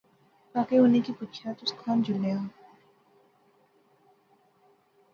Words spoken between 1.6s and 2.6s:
کھان جلنے آ